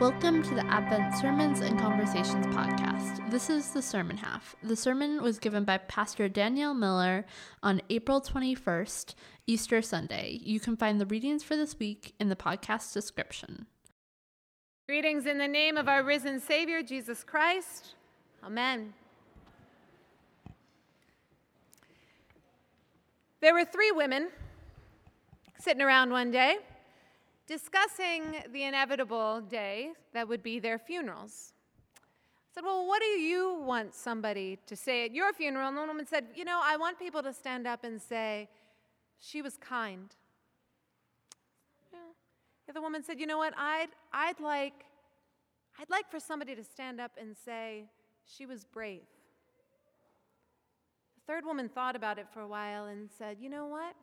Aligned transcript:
Welcome 0.00 0.42
to 0.42 0.54
the 0.56 0.66
Advent 0.66 1.14
Sermons 1.14 1.60
and 1.60 1.78
Conversations 1.78 2.46
podcast. 2.46 3.30
This 3.30 3.48
is 3.48 3.70
the 3.70 3.80
sermon 3.80 4.16
half. 4.16 4.56
The 4.60 4.74
sermon 4.74 5.22
was 5.22 5.38
given 5.38 5.62
by 5.62 5.78
Pastor 5.78 6.28
Danielle 6.28 6.74
Miller 6.74 7.24
on 7.62 7.80
April 7.88 8.20
21st, 8.20 9.14
Easter 9.46 9.80
Sunday. 9.80 10.40
You 10.42 10.58
can 10.58 10.76
find 10.76 11.00
the 11.00 11.06
readings 11.06 11.44
for 11.44 11.54
this 11.54 11.78
week 11.78 12.12
in 12.18 12.28
the 12.28 12.34
podcast 12.34 12.92
description. 12.92 13.66
Greetings 14.88 15.26
in 15.26 15.38
the 15.38 15.46
name 15.46 15.76
of 15.76 15.88
our 15.88 16.02
risen 16.02 16.40
Savior, 16.40 16.82
Jesus 16.82 17.22
Christ. 17.22 17.94
Amen. 18.42 18.94
There 23.40 23.54
were 23.54 23.64
three 23.64 23.92
women 23.92 24.30
sitting 25.60 25.82
around 25.82 26.10
one 26.10 26.32
day 26.32 26.56
discussing 27.46 28.36
the 28.52 28.64
inevitable 28.64 29.40
day 29.40 29.92
that 30.12 30.28
would 30.28 30.42
be 30.42 30.58
their 30.58 30.78
funerals. 30.78 31.52
I 31.98 32.54
said, 32.54 32.64
Well, 32.64 32.86
what 32.86 33.00
do 33.00 33.08
you 33.08 33.60
want 33.64 33.94
somebody 33.94 34.58
to 34.66 34.76
say 34.76 35.04
at 35.04 35.12
your 35.12 35.32
funeral? 35.32 35.68
And 35.68 35.76
one 35.76 35.88
woman 35.88 36.06
said, 36.06 36.26
You 36.34 36.44
know, 36.44 36.60
I 36.62 36.76
want 36.76 36.98
people 36.98 37.22
to 37.22 37.32
stand 37.32 37.66
up 37.66 37.84
and 37.84 38.00
say, 38.00 38.48
She 39.20 39.42
was 39.42 39.56
kind. 39.56 40.14
The 42.66 42.72
other 42.72 42.80
woman 42.80 43.02
said, 43.02 43.20
You 43.20 43.26
know 43.26 43.38
what? 43.38 43.54
I'd, 43.56 43.88
I'd, 44.12 44.40
like, 44.40 44.84
I'd 45.78 45.90
like 45.90 46.10
for 46.10 46.18
somebody 46.18 46.54
to 46.54 46.64
stand 46.64 47.00
up 47.00 47.12
and 47.20 47.36
say, 47.36 47.84
She 48.24 48.46
was 48.46 48.64
brave. 48.64 49.02
The 51.16 51.32
third 51.32 51.44
woman 51.44 51.68
thought 51.68 51.96
about 51.96 52.18
it 52.18 52.26
for 52.32 52.40
a 52.40 52.48
while 52.48 52.86
and 52.86 53.10
said, 53.18 53.36
You 53.40 53.50
know 53.50 53.66
what? 53.66 53.94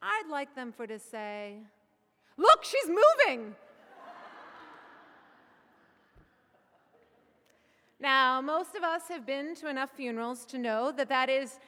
I'd 0.00 0.30
like 0.30 0.54
them 0.54 0.72
for 0.72 0.86
to 0.86 0.98
say, 0.98 1.58
Look, 2.38 2.64
she's 2.64 2.88
moving. 2.88 3.56
now, 8.00 8.40
most 8.40 8.76
of 8.76 8.84
us 8.84 9.08
have 9.08 9.26
been 9.26 9.56
to 9.56 9.68
enough 9.68 9.90
funerals 9.90 10.46
to 10.46 10.58
know 10.58 10.92
that 10.92 11.08
that 11.08 11.28
is 11.28 11.58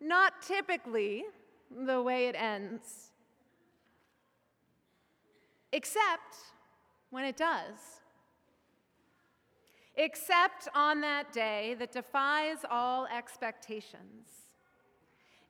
not 0.00 0.40
typically 0.40 1.24
the 1.70 2.00
way 2.00 2.28
it 2.28 2.34
ends, 2.34 3.10
except 5.72 6.36
when 7.10 7.26
it 7.26 7.36
does. 7.36 8.00
Except 9.94 10.68
on 10.74 11.02
that 11.02 11.32
day 11.32 11.76
that 11.78 11.92
defies 11.92 12.58
all 12.70 13.06
expectations 13.06 14.47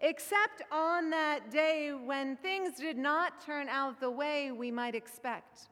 except 0.00 0.62
on 0.70 1.10
that 1.10 1.50
day 1.50 1.92
when 1.92 2.36
things 2.36 2.77
did 2.77 2.96
not 2.96 3.44
turn 3.44 3.68
out 3.68 4.00
the 4.00 4.10
way 4.10 4.52
we 4.52 4.70
might 4.70 4.94
expect, 4.94 5.68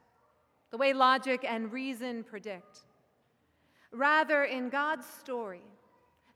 the 0.71 0.77
way 0.77 0.93
logic 0.93 1.45
and 1.47 1.71
reason 1.71 2.23
predict. 2.23 2.79
Rather, 3.91 4.43
in 4.43 4.69
God's 4.69 5.05
story, 5.05 5.61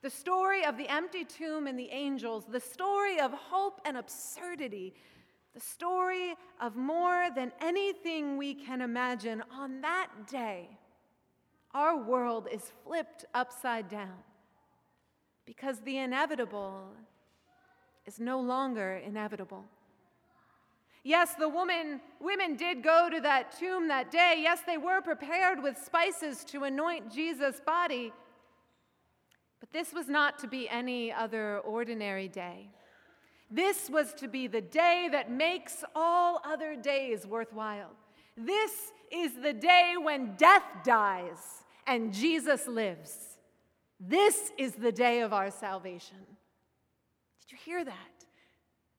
the 0.01 0.09
story 0.09 0.65
of 0.65 0.77
the 0.77 0.87
empty 0.87 1.25
tomb 1.25 1.67
and 1.67 1.77
the 1.77 1.89
angels, 1.91 2.45
the 2.49 2.59
story 2.59 3.19
of 3.19 3.31
hope 3.33 3.81
and 3.85 3.97
absurdity, 3.97 4.93
the 5.53 5.59
story 5.59 6.35
of 6.61 6.75
more 6.75 7.27
than 7.35 7.51
anything 7.61 8.37
we 8.37 8.53
can 8.53 8.81
imagine, 8.81 9.43
on 9.51 9.81
that 9.81 10.07
day, 10.29 10.69
our 11.73 12.01
world 12.01 12.47
is 12.51 12.71
flipped 12.85 13.25
upside 13.33 13.89
down 13.89 14.23
because 15.45 15.79
the 15.81 15.97
inevitable 15.97 16.85
is 18.11 18.19
no 18.19 18.41
longer 18.41 19.01
inevitable. 19.05 19.63
Yes, 21.03 21.33
the 21.35 21.47
woman, 21.47 22.01
women 22.19 22.57
did 22.57 22.83
go 22.83 23.09
to 23.09 23.21
that 23.21 23.57
tomb 23.57 23.87
that 23.87 24.11
day. 24.11 24.35
Yes, 24.39 24.59
they 24.67 24.77
were 24.77 25.01
prepared 25.01 25.63
with 25.63 25.77
spices 25.77 26.43
to 26.45 26.65
anoint 26.65 27.09
Jesus' 27.09 27.61
body. 27.65 28.11
But 29.61 29.71
this 29.71 29.93
was 29.93 30.09
not 30.09 30.39
to 30.39 30.47
be 30.47 30.67
any 30.67 31.13
other 31.13 31.59
ordinary 31.59 32.27
day. 32.27 32.67
This 33.49 33.89
was 33.89 34.13
to 34.15 34.27
be 34.27 34.45
the 34.47 34.61
day 34.61 35.07
that 35.09 35.31
makes 35.31 35.85
all 35.95 36.41
other 36.43 36.75
days 36.75 37.25
worthwhile. 37.25 37.91
This 38.35 38.91
is 39.09 39.31
the 39.41 39.53
day 39.53 39.95
when 40.01 40.35
death 40.35 40.65
dies 40.83 41.63
and 41.87 42.13
Jesus 42.13 42.67
lives. 42.67 43.37
This 44.01 44.51
is 44.57 44.73
the 44.73 44.91
day 44.91 45.21
of 45.21 45.31
our 45.31 45.49
salvation 45.49 46.17
you 47.51 47.57
hear 47.63 47.83
that? 47.83 47.95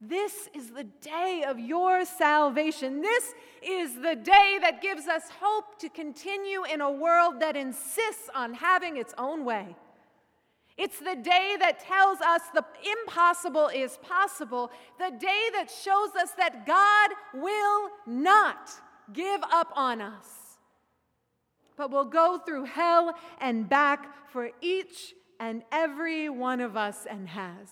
This 0.01 0.49
is 0.53 0.71
the 0.71 0.83
day 0.85 1.45
of 1.47 1.61
your 1.61 2.05
salvation. 2.05 3.03
This 3.03 3.35
is 3.63 3.95
the 3.95 4.17
day 4.17 4.59
that 4.61 4.83
gives 4.83 5.07
us 5.07 5.23
hope 5.41 5.79
to 5.79 5.89
continue 5.89 6.65
in 6.65 6.81
a 6.81 6.91
world 6.91 7.39
that 7.39 7.55
insists 7.55 8.29
on 8.35 8.55
having 8.55 8.97
its 8.97 9.15
own 9.17 9.45
way. 9.45 9.77
It's 10.77 10.99
the 10.99 11.15
day 11.15 11.57
that 11.61 11.79
tells 11.81 12.21
us 12.21 12.41
the 12.53 12.65
impossible 13.01 13.69
is 13.69 13.99
possible, 14.03 14.73
the 14.99 15.17
day 15.21 15.51
that 15.53 15.71
shows 15.71 16.11
us 16.21 16.33
that 16.33 16.67
God 16.67 17.11
will 17.35 17.91
not 18.05 18.71
give 19.13 19.41
up 19.53 19.73
on 19.77 20.01
us, 20.01 20.59
but 21.77 21.93
will 21.93 22.07
go 22.07 22.41
through 22.45 22.65
hell 22.65 23.15
and 23.41 23.69
back 23.69 24.31
for 24.31 24.51
each 24.61 25.15
and 25.39 25.63
every 25.71 26.29
one 26.29 26.61
of 26.61 26.77
us 26.77 27.07
and 27.09 27.29
has. 27.29 27.69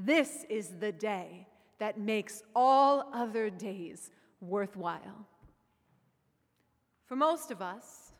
This 0.00 0.46
is 0.48 0.68
the 0.78 0.92
day 0.92 1.48
that 1.80 1.98
makes 1.98 2.44
all 2.54 3.10
other 3.12 3.50
days 3.50 4.10
worthwhile. 4.40 5.26
For 7.06 7.16
most 7.16 7.50
of 7.50 7.60
us, 7.60 8.12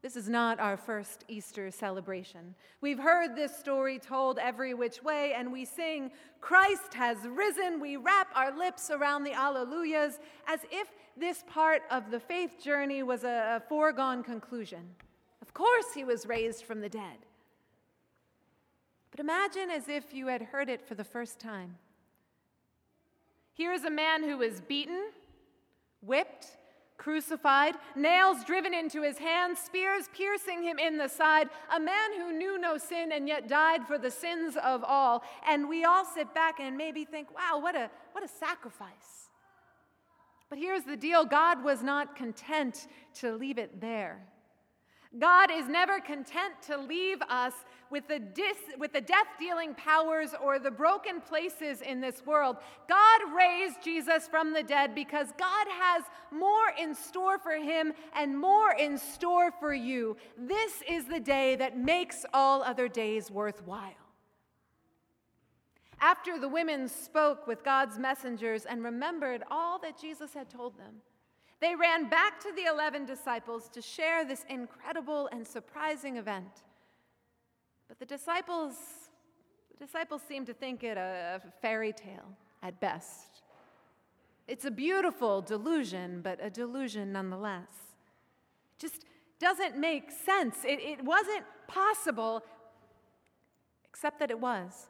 this 0.00 0.16
is 0.16 0.26
not 0.26 0.58
our 0.58 0.78
first 0.78 1.24
Easter 1.28 1.70
celebration. 1.70 2.54
We've 2.80 2.98
heard 2.98 3.36
this 3.36 3.54
story 3.54 3.98
told 3.98 4.38
every 4.38 4.72
which 4.72 5.02
way, 5.02 5.34
and 5.36 5.52
we 5.52 5.66
sing, 5.66 6.12
Christ 6.40 6.94
has 6.94 7.18
risen. 7.26 7.78
We 7.78 7.96
wrap 7.96 8.28
our 8.34 8.56
lips 8.56 8.90
around 8.90 9.24
the 9.24 9.32
Alleluias 9.32 10.20
as 10.46 10.60
if 10.70 10.88
this 11.14 11.44
part 11.46 11.82
of 11.90 12.10
the 12.10 12.20
faith 12.20 12.62
journey 12.62 13.02
was 13.02 13.24
a, 13.24 13.62
foregone 13.68 14.22
conclusion. 14.22 14.88
Of 15.42 15.52
course, 15.52 15.92
he 15.94 16.04
was 16.04 16.26
raised 16.26 16.64
from 16.64 16.80
the 16.80 16.88
dead. 16.88 17.18
But 19.10 19.20
imagine 19.20 19.70
as 19.70 19.88
if 19.88 20.12
you 20.12 20.26
had 20.26 20.42
heard 20.42 20.68
it 20.68 20.86
for 20.86 20.94
the 20.94 21.04
first 21.04 21.38
time. 21.38 21.76
Here 23.52 23.72
is 23.72 23.84
a 23.84 23.90
man 23.90 24.22
who 24.22 24.38
was 24.38 24.60
beaten, 24.60 25.10
whipped, 26.00 26.56
crucified, 26.96 27.74
nails 27.96 28.44
driven 28.44 28.74
into 28.74 29.02
his 29.02 29.18
hands, 29.18 29.58
spears 29.58 30.08
piercing 30.14 30.62
him 30.62 30.78
in 30.78 30.98
the 30.98 31.08
side, 31.08 31.48
a 31.74 31.80
man 31.80 32.12
who 32.18 32.32
knew 32.32 32.58
no 32.58 32.76
sin 32.76 33.12
and 33.12 33.26
yet 33.26 33.48
died 33.48 33.86
for 33.86 33.98
the 33.98 34.10
sins 34.10 34.56
of 34.62 34.84
all. 34.84 35.22
And 35.48 35.68
we 35.68 35.84
all 35.84 36.04
sit 36.04 36.34
back 36.34 36.60
and 36.60 36.76
maybe 36.76 37.04
think, 37.04 37.34
wow, 37.34 37.58
what 37.58 37.74
a, 37.74 37.90
what 38.12 38.24
a 38.24 38.28
sacrifice. 38.28 39.30
But 40.50 40.58
here's 40.58 40.84
the 40.84 40.96
deal 40.96 41.24
God 41.24 41.64
was 41.64 41.82
not 41.82 42.16
content 42.16 42.88
to 43.14 43.34
leave 43.34 43.58
it 43.58 43.80
there. 43.80 44.20
God 45.18 45.50
is 45.50 45.68
never 45.68 46.00
content 46.00 46.54
to 46.66 46.76
leave 46.76 47.22
us 47.30 47.54
with 47.90 48.08
the, 48.08 48.18
dis- 48.18 48.76
with 48.78 48.92
the 48.92 49.00
death 49.00 49.26
dealing 49.38 49.74
powers 49.74 50.30
or 50.42 50.58
the 50.58 50.70
broken 50.70 51.20
places 51.20 51.80
in 51.80 52.00
this 52.00 52.24
world. 52.26 52.56
God 52.88 53.20
raised 53.36 53.82
Jesus 53.82 54.28
from 54.28 54.52
the 54.52 54.62
dead 54.62 54.94
because 54.94 55.28
God 55.38 55.66
has 55.68 56.04
more 56.30 56.72
in 56.80 56.94
store 56.94 57.38
for 57.38 57.52
him 57.52 57.92
and 58.14 58.38
more 58.38 58.72
in 58.72 58.98
store 58.98 59.50
for 59.50 59.72
you. 59.72 60.16
This 60.36 60.82
is 60.88 61.06
the 61.06 61.20
day 61.20 61.56
that 61.56 61.78
makes 61.78 62.24
all 62.34 62.62
other 62.62 62.88
days 62.88 63.30
worthwhile. 63.30 63.92
After 66.00 66.38
the 66.38 66.48
women 66.48 66.88
spoke 66.88 67.46
with 67.46 67.64
God's 67.64 67.98
messengers 67.98 68.66
and 68.66 68.84
remembered 68.84 69.42
all 69.50 69.80
that 69.80 70.00
Jesus 70.00 70.32
had 70.32 70.48
told 70.48 70.78
them, 70.78 70.96
they 71.60 71.74
ran 71.74 72.08
back 72.08 72.38
to 72.40 72.52
the 72.52 72.66
11 72.66 73.04
disciples 73.04 73.68
to 73.70 73.82
share 73.82 74.24
this 74.24 74.44
incredible 74.48 75.28
and 75.32 75.46
surprising 75.46 76.16
event. 76.16 76.62
But 77.88 77.98
the 77.98 78.06
disciples, 78.06 78.74
the 79.76 79.84
disciples 79.84 80.22
seem 80.28 80.44
to 80.46 80.52
think 80.52 80.84
it 80.84 80.96
a, 80.96 81.40
fairy 81.62 81.92
tale 81.92 82.36
at 82.62 82.78
best. 82.80 83.42
It's 84.46 84.64
a 84.64 84.70
beautiful 84.70 85.42
delusion, 85.42 86.20
but 86.22 86.38
a 86.42 86.50
delusion 86.50 87.12
nonetheless. 87.12 87.68
It 88.76 88.80
just 88.80 89.04
doesn't 89.40 89.76
make 89.76 90.10
sense. 90.10 90.58
It, 90.64 90.80
it 90.80 91.04
wasn't 91.04 91.44
possible, 91.66 92.42
except 93.88 94.18
that 94.20 94.30
it 94.30 94.38
was. 94.38 94.88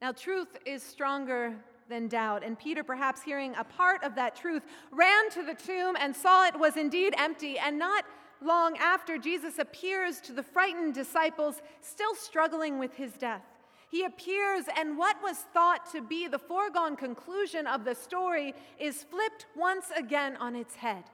Now, 0.00 0.12
truth 0.12 0.48
is 0.66 0.82
stronger 0.82 1.54
than 1.88 2.08
doubt. 2.08 2.42
And 2.42 2.58
Peter, 2.58 2.82
perhaps 2.82 3.22
hearing 3.22 3.54
a 3.56 3.64
part 3.64 4.02
of 4.02 4.14
that 4.16 4.34
truth, 4.34 4.62
ran 4.90 5.30
to 5.30 5.42
the 5.42 5.54
tomb 5.54 5.96
and 5.98 6.14
saw 6.14 6.46
it 6.46 6.58
was 6.58 6.76
indeed 6.76 7.14
empty. 7.18 7.58
And 7.58 7.78
not 7.78 8.04
long 8.44 8.76
after, 8.78 9.18
Jesus 9.18 9.58
appears 9.58 10.20
to 10.22 10.32
the 10.32 10.42
frightened 10.42 10.94
disciples, 10.94 11.62
still 11.80 12.14
struggling 12.14 12.78
with 12.78 12.94
his 12.94 13.12
death. 13.14 13.42
He 13.90 14.04
appears, 14.04 14.64
and 14.78 14.96
what 14.96 15.22
was 15.22 15.36
thought 15.52 15.90
to 15.92 16.00
be 16.00 16.26
the 16.26 16.38
foregone 16.38 16.96
conclusion 16.96 17.66
of 17.66 17.84
the 17.84 17.94
story 17.94 18.54
is 18.78 19.04
flipped 19.04 19.46
once 19.54 19.86
again 19.94 20.36
on 20.36 20.56
its 20.56 20.74
head. 20.74 21.04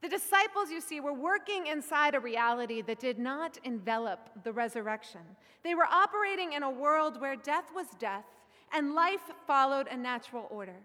The 0.00 0.08
disciples, 0.08 0.70
you 0.70 0.80
see, 0.80 1.00
were 1.00 1.12
working 1.12 1.66
inside 1.66 2.14
a 2.14 2.20
reality 2.20 2.82
that 2.82 2.98
did 2.98 3.18
not 3.18 3.58
envelop 3.64 4.30
the 4.44 4.52
resurrection. 4.52 5.20
They 5.62 5.74
were 5.74 5.86
operating 5.86 6.52
in 6.54 6.62
a 6.62 6.70
world 6.70 7.20
where 7.20 7.36
death 7.36 7.66
was 7.74 7.86
death 7.98 8.24
and 8.72 8.94
life 8.94 9.20
followed 9.46 9.86
a 9.88 9.96
natural 9.96 10.46
order. 10.50 10.76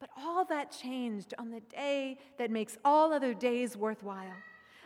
But 0.00 0.10
all 0.16 0.44
that 0.46 0.72
changed 0.72 1.34
on 1.38 1.50
the 1.50 1.60
day 1.60 2.18
that 2.38 2.50
makes 2.50 2.78
all 2.84 3.12
other 3.12 3.34
days 3.34 3.76
worthwhile. 3.76 4.34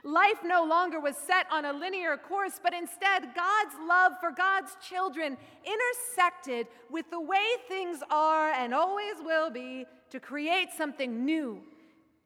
Life 0.03 0.41
no 0.45 0.65
longer 0.65 1.01
was 1.01 1.17
set 1.17 1.47
on 1.51 1.65
a 1.65 1.73
linear 1.73 2.19
course, 2.19 2.61
but 2.63 2.75
instead, 2.75 3.35
God's 3.35 3.75
love 3.89 4.13
for 4.21 4.33
God's 4.33 4.77
children 4.87 5.39
intersected 5.65 6.67
with 6.91 7.09
the 7.11 7.21
way 7.21 7.47
things 7.69 8.01
are 8.11 8.51
and 8.51 8.75
always 8.75 9.15
will 9.25 9.49
be 9.49 9.87
to 10.11 10.21
create 10.21 10.69
something 10.77 11.25
new 11.25 11.63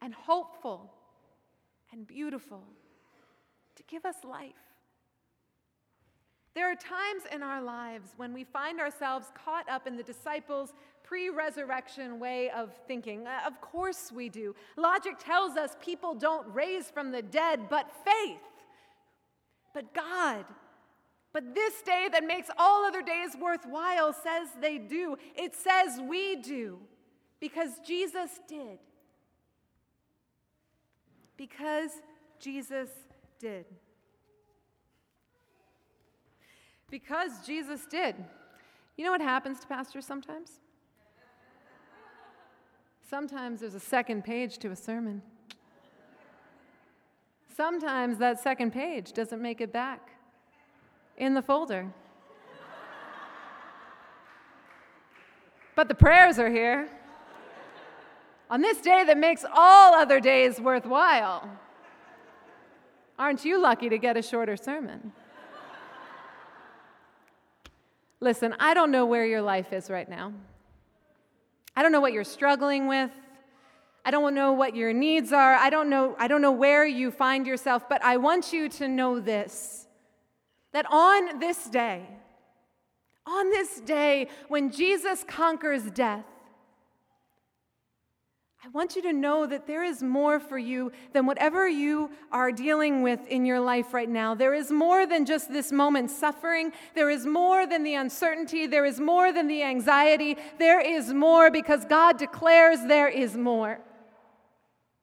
and 0.02 0.12
hopeful 0.12 0.90
and 1.93 2.05
beautiful, 2.05 2.64
to 3.76 3.82
give 3.85 4.05
us 4.05 4.17
life. 4.25 4.68
There 6.55 6.71
are 6.71 6.75
times 6.75 7.23
in 7.33 7.43
our 7.43 7.62
lives 7.62 8.11
when 8.17 8.33
we 8.33 8.45
find 8.45 8.81
ourselves 8.81 9.27
caught 9.35 9.69
up 9.69 9.87
in 9.87 9.97
the 9.97 10.03
disciples' 10.03 10.73
pre 11.05 11.31
resurrection 11.31 12.19
way 12.19 12.50
of 12.50 12.71
thinking. 12.87 13.27
Uh, 13.27 13.41
of 13.47 13.61
course 13.61 14.11
we 14.12 14.29
do. 14.29 14.55
Logic 14.77 15.15
tells 15.19 15.56
us 15.56 15.77
people 15.81 16.15
don't 16.15 16.53
raise 16.55 16.91
from 16.91 17.12
the 17.12 17.23
dead, 17.23 17.69
but 17.71 17.91
faith. 18.05 18.41
But 19.73 19.95
God, 19.95 20.45
but 21.33 21.55
this 21.55 21.83
day 21.83 22.09
that 22.12 22.25
makes 22.25 22.50
all 22.59 22.85
other 22.85 23.03
days 23.03 23.37
worthwhile 23.41 24.12
says 24.12 24.49
they 24.61 24.79
do. 24.79 25.17
It 25.37 25.55
says 25.55 26.00
we 26.00 26.37
do 26.37 26.79
because 27.41 27.71
Jesus 27.87 28.41
did. 28.49 28.79
Because 31.37 31.91
Jesus 32.41 32.89
did. 33.39 33.67
Because 36.90 37.46
Jesus 37.46 37.85
did. 37.87 38.17
You 38.96 39.05
know 39.05 39.11
what 39.11 39.20
happens 39.20 39.61
to 39.61 39.67
pastors 39.67 40.06
sometimes? 40.06 40.61
Sometimes 43.08 43.61
there's 43.61 43.75
a 43.75 43.81
second 43.81 44.25
page 44.25 44.58
to 44.58 44.70
a 44.70 44.76
sermon. 44.76 45.23
Sometimes 47.56 48.19
that 48.19 48.40
second 48.40 48.73
page 48.73 49.12
doesn't 49.12 49.40
make 49.40 49.61
it 49.61 49.73
back 49.73 50.11
in 51.17 51.35
the 51.35 51.43
folder. 51.43 51.87
But 55.75 55.88
the 55.88 55.94
prayers 55.94 56.38
are 56.38 56.50
here. 56.50 56.88
On 58.50 58.61
this 58.61 58.81
day 58.81 59.05
that 59.05 59.17
makes 59.17 59.44
all 59.52 59.94
other 59.94 60.20
days 60.20 60.61
worthwhile. 60.61 61.49
Aren't 63.19 63.44
you 63.44 63.61
lucky 63.61 63.88
to 63.88 63.99
get 63.99 64.17
a 64.17 64.23
shorter 64.23 64.56
sermon? 64.56 65.12
Listen, 68.20 68.55
I 68.59 68.75
don't 68.75 68.91
know 68.91 69.06
where 69.06 69.25
your 69.25 69.43
life 69.43 69.73
is 69.73 69.91
right 69.91 70.09
now. 70.09 70.32
I 71.76 71.82
don't 71.82 71.93
know 71.93 72.00
what 72.00 72.12
you're 72.12 72.25
struggling 72.25 72.88
with. 72.88 73.11
I 74.05 74.11
don't 74.11 74.35
know 74.35 74.53
what 74.53 74.75
your 74.75 74.93
needs 74.93 75.32
are. 75.32 75.55
I 75.55 75.70
don't 75.70 75.91
know, 75.91 76.17
I 76.19 76.29
don't 76.29 76.43
know 76.43 76.53
where 76.53 76.87
you 76.87 77.11
find 77.11 77.47
yourself, 77.47 77.88
but 77.88 78.03
I 78.03 78.17
want 78.17 78.53
you 78.53 78.69
to 78.70 78.88
know 78.88 79.20
this 79.20 79.87
that 80.73 80.87
on 80.91 81.38
this 81.38 81.65
day, 81.65 82.06
on 83.26 83.50
this 83.50 83.81
day 83.81 84.29
when 84.49 84.71
Jesus 84.71 85.25
conquers 85.26 85.85
death, 85.91 86.25
I 88.64 88.69
want 88.70 88.96
you 88.96 89.02
to 89.02 89.12
know 89.12 89.46
that 89.46 89.69
there 89.69 89.84
is 89.84 90.02
more 90.02 90.40
for 90.40 90.58
you 90.58 90.90
than 91.12 91.26
whatever 91.26 91.69
you 91.69 92.10
are 92.32 92.50
dealing 92.50 93.02
with 93.02 93.25
in 93.28 93.46
your 93.46 93.60
life 93.60 93.94
right 93.94 94.08
now. 94.08 94.34
There 94.34 94.52
is 94.52 94.72
more 94.72 95.06
than 95.06 95.26
just 95.26 95.52
this 95.52 95.70
moment 95.70 96.10
suffering. 96.10 96.72
There 96.94 97.08
is 97.08 97.25
more 97.25 97.69
than 97.69 97.84
the 97.84 97.94
uncertainty. 97.94 98.66
There 98.66 98.84
is 98.84 98.99
more 98.99 99.32
than 99.32 99.46
the 99.46 99.62
anxiety. 99.62 100.37
There 100.58 100.81
is 100.81 101.12
more 101.12 101.52
because 101.52 101.84
God 101.84 102.19
declares 102.19 102.81
there 102.88 103.08
is 103.08 103.37
more. 103.37 103.78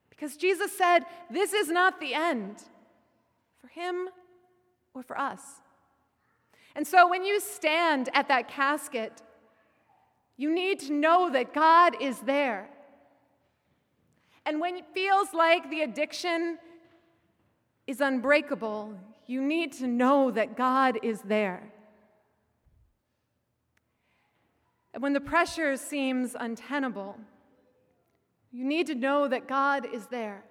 Because 0.10 0.36
Jesus 0.36 0.78
said, 0.78 1.06
This 1.30 1.54
is 1.54 1.70
not 1.70 2.02
the 2.02 2.14
end 2.14 2.62
for 3.62 3.68
him 3.68 4.10
or 4.94 5.02
for 5.02 5.18
us. 5.18 5.42
And 6.76 6.86
so 6.86 7.10
when 7.10 7.24
you 7.24 7.40
stand 7.40 8.10
at 8.14 8.28
that 8.28 8.50
casket, 8.50 9.22
you 10.36 10.54
need 10.54 10.82
to 10.82 10.94
know 10.94 11.30
that 11.30 11.54
God 11.54 12.02
is 12.02 12.20
there. 12.20 12.70
And 14.46 14.62
when 14.62 14.76
it 14.76 14.86
feels 14.94 15.34
like 15.34 15.70
the 15.70 15.82
addiction 15.82 16.60
is 17.88 18.02
unbreakable, 18.02 18.96
you 19.28 19.42
need 19.42 19.74
to 19.74 19.88
know 19.88 20.32
that 20.32 20.56
God 20.56 21.00
is 21.02 21.22
there. 21.22 21.72
And 24.94 25.02
when 25.02 25.14
the 25.14 25.20
pressure 25.20 25.76
seems 25.76 26.36
untenable, 26.40 27.18
you 28.52 28.64
need 28.64 28.88
to 28.88 28.96
know 28.96 29.28
that 29.28 29.48
God 29.48 29.86
is 29.92 30.06
there. 30.08 30.46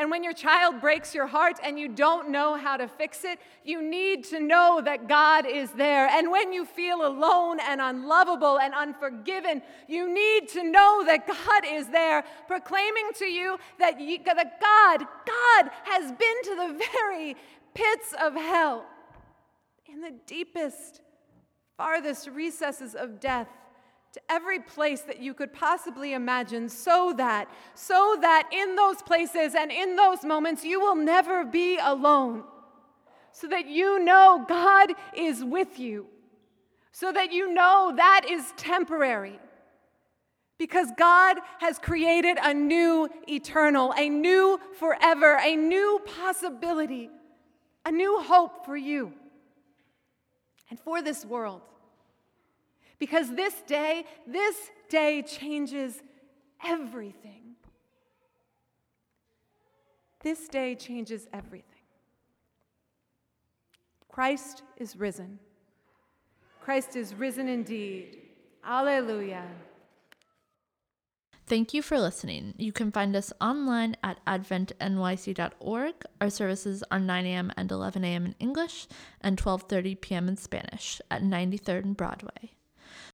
And 0.00 0.10
when 0.10 0.24
your 0.24 0.32
child 0.32 0.80
breaks 0.80 1.14
your 1.14 1.26
heart 1.26 1.60
and 1.62 1.78
you 1.78 1.86
don't 1.86 2.30
know 2.30 2.56
how 2.56 2.78
to 2.78 2.88
fix 2.88 3.22
it, 3.22 3.38
you 3.66 3.82
need 3.82 4.24
to 4.30 4.40
know 4.40 4.80
that 4.82 5.10
God 5.10 5.44
is 5.44 5.70
there. 5.72 6.08
And 6.08 6.30
when 6.30 6.54
you 6.54 6.64
feel 6.64 7.06
alone 7.06 7.58
and 7.60 7.82
unlovable 7.82 8.58
and 8.58 8.72
unforgiven, 8.72 9.60
you 9.88 10.10
need 10.10 10.48
to 10.54 10.62
know 10.62 11.04
that 11.04 11.26
God 11.26 11.64
is 11.66 11.88
there, 11.88 12.24
proclaiming 12.46 13.10
to 13.18 13.26
you 13.26 13.58
that, 13.78 14.00
you, 14.00 14.16
that 14.24 14.58
God, 14.58 15.06
God 15.26 15.70
has 15.84 16.10
been 16.12 16.42
to 16.44 16.56
the 16.56 16.82
very 16.98 17.36
pits 17.74 18.14
of 18.18 18.32
hell, 18.32 18.86
in 19.84 20.00
the 20.00 20.14
deepest, 20.24 21.02
farthest 21.76 22.26
recesses 22.28 22.94
of 22.94 23.20
death 23.20 23.48
to 24.12 24.20
every 24.28 24.58
place 24.58 25.02
that 25.02 25.20
you 25.20 25.34
could 25.34 25.52
possibly 25.52 26.14
imagine 26.14 26.68
so 26.68 27.14
that 27.16 27.48
so 27.74 28.16
that 28.20 28.48
in 28.52 28.74
those 28.74 29.02
places 29.02 29.54
and 29.54 29.70
in 29.70 29.94
those 29.94 30.24
moments 30.24 30.64
you 30.64 30.80
will 30.80 30.96
never 30.96 31.44
be 31.44 31.78
alone. 31.80 32.44
So 33.32 33.46
that 33.48 33.68
you 33.68 34.00
know 34.00 34.44
God 34.48 34.92
is 35.16 35.44
with 35.44 35.78
you. 35.78 36.06
So 36.90 37.12
that 37.12 37.32
you 37.32 37.54
know 37.54 37.92
that 37.96 38.26
is 38.28 38.52
temporary. 38.56 39.38
Because 40.58 40.88
God 40.98 41.38
has 41.60 41.78
created 41.78 42.36
a 42.42 42.52
new 42.52 43.08
eternal 43.28 43.94
a 43.96 44.08
new 44.08 44.58
forever 44.78 45.38
a 45.40 45.56
new 45.56 46.00
possibility 46.18 47.08
a 47.86 47.90
new 47.90 48.20
hope 48.20 48.66
for 48.66 48.76
you 48.76 49.12
and 50.68 50.78
for 50.78 51.00
this 51.00 51.24
world 51.24 51.62
because 53.00 53.34
this 53.34 53.62
day, 53.62 54.04
this 54.26 54.70
day 54.88 55.22
changes 55.22 56.02
everything. 56.64 57.56
This 60.22 60.46
day 60.48 60.74
changes 60.74 61.26
everything. 61.32 61.64
Christ 64.12 64.62
is 64.76 64.96
risen. 64.96 65.38
Christ 66.60 66.94
is 66.94 67.14
risen 67.14 67.48
indeed. 67.48 68.18
Alleluia. 68.62 69.44
Thank 71.46 71.72
you 71.72 71.80
for 71.80 71.98
listening. 71.98 72.54
You 72.58 72.70
can 72.70 72.92
find 72.92 73.16
us 73.16 73.32
online 73.40 73.96
at 74.04 74.24
adventnyc.org. 74.26 75.94
Our 76.20 76.30
services 76.30 76.84
are 76.90 77.00
9 77.00 77.26
a.m. 77.26 77.50
and 77.56 77.72
11 77.72 78.04
a.m. 78.04 78.26
in 78.26 78.34
English 78.38 78.86
and 79.22 79.40
12:30 79.40 80.00
p.m. 80.00 80.28
in 80.28 80.36
Spanish 80.36 81.00
at 81.10 81.22
93rd 81.22 81.84
and 81.84 81.96
Broadway. 81.96 82.59